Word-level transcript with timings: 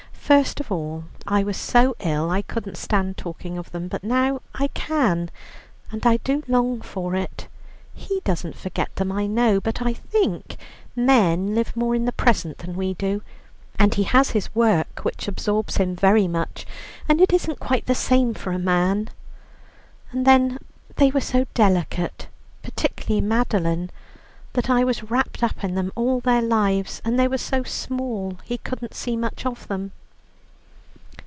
First 0.31 0.61
of 0.61 0.71
all 0.71 1.03
I 1.27 1.43
was 1.43 1.57
so 1.57 1.93
ill, 1.99 2.29
I 2.31 2.41
couldn't 2.41 2.77
stand 2.77 3.17
talking 3.17 3.57
of 3.57 3.71
them, 3.71 3.89
but 3.89 4.01
now 4.01 4.41
I 4.55 4.69
can, 4.69 5.29
and 5.91 6.07
I 6.07 6.17
do 6.17 6.41
long 6.47 6.79
for 6.79 7.17
it. 7.17 7.49
He 7.93 8.21
doesn't 8.23 8.55
forget 8.55 8.95
them, 8.95 9.11
I 9.11 9.27
know, 9.27 9.59
but 9.59 9.81
I 9.81 9.91
think 9.91 10.55
men 10.95 11.53
live 11.53 11.75
more 11.75 11.93
in 11.95 12.05
the 12.05 12.13
present 12.13 12.59
than 12.59 12.77
we 12.77 12.93
do; 12.93 13.21
and 13.77 13.93
he 13.95 14.03
has 14.03 14.29
his 14.29 14.55
work, 14.55 15.01
which 15.03 15.27
absorbs 15.27 15.75
him 15.75 15.97
very 15.97 16.29
much, 16.29 16.65
and 17.09 17.19
it 17.19 17.33
isn't 17.33 17.59
quite 17.59 17.85
the 17.87 17.93
same 17.93 18.33
for 18.33 18.53
a 18.53 18.57
man. 18.59 19.09
And 20.13 20.25
then 20.25 20.59
they 20.95 21.11
were 21.11 21.19
so 21.19 21.45
delicate, 21.53 22.29
particularly 22.63 23.19
Madeline, 23.19 23.89
that 24.53 24.69
I 24.69 24.85
was 24.85 25.03
wrapped 25.11 25.43
up 25.43 25.61
in 25.61 25.75
them 25.75 25.91
all 25.93 26.21
their 26.21 26.41
lives; 26.41 27.01
and 27.03 27.19
they 27.19 27.27
were 27.27 27.37
so 27.37 27.63
small, 27.63 28.39
he 28.45 28.57
couldn't 28.57 28.93
see 28.93 29.17
much 29.17 29.45
of 29.45 29.67
them." 29.67 29.91